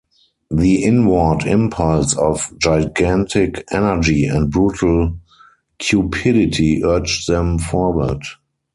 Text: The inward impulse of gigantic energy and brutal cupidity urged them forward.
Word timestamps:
The 0.49 0.83
inward 0.83 1.43
impulse 1.43 2.17
of 2.17 2.51
gigantic 2.57 3.63
energy 3.69 4.25
and 4.25 4.49
brutal 4.49 5.19
cupidity 5.77 6.83
urged 6.83 7.27
them 7.27 7.59
forward. 7.59 8.23